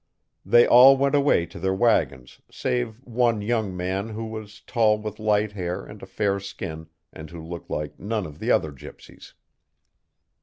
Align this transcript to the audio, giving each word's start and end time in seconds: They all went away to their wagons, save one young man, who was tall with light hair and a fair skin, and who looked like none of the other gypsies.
They 0.43 0.65
all 0.65 0.97
went 0.97 1.13
away 1.13 1.45
to 1.45 1.59
their 1.59 1.75
wagons, 1.75 2.41
save 2.49 2.95
one 3.05 3.39
young 3.43 3.77
man, 3.77 4.09
who 4.09 4.25
was 4.25 4.61
tall 4.61 4.97
with 4.97 5.19
light 5.19 5.51
hair 5.51 5.85
and 5.85 6.01
a 6.01 6.07
fair 6.07 6.39
skin, 6.39 6.87
and 7.13 7.29
who 7.29 7.39
looked 7.39 7.69
like 7.69 7.99
none 7.99 8.25
of 8.25 8.39
the 8.39 8.49
other 8.49 8.71
gypsies. 8.71 9.33